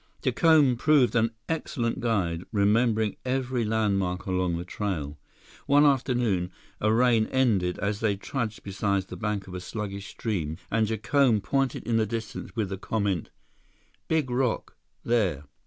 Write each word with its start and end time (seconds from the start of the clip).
Jacome 0.23 0.77
proved 0.77 1.15
an 1.15 1.29
excellent 1.47 1.99
guide, 1.99 2.43
remembering 2.51 3.17
every 3.23 3.63
landmark 3.63 4.25
along 4.25 4.57
the 4.57 4.65
trail. 4.65 5.19
One 5.67 5.85
afternoon, 5.85 6.49
a 6.79 6.91
rain 6.91 7.27
ended 7.27 7.77
as 7.77 7.99
they 7.99 8.15
trudged 8.15 8.63
beside 8.63 9.03
the 9.03 9.15
bank 9.15 9.45
of 9.47 9.53
a 9.53 9.59
sluggish 9.59 10.07
stream 10.07 10.57
and 10.71 10.87
Jacome 10.87 11.39
pointed 11.43 11.83
into 11.83 11.99
the 11.99 12.07
distance 12.07 12.55
with 12.55 12.69
the 12.69 12.79
comment: 12.79 13.29
"Big 14.07 14.31
rock. 14.31 14.75
There." 15.03 15.43